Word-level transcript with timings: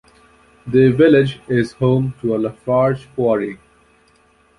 The 0.65 0.89
village 0.89 1.39
is 1.47 1.73
home 1.73 2.15
to 2.21 2.35
a 2.35 2.37
Lafarge 2.39 3.07
quarry. 3.13 3.59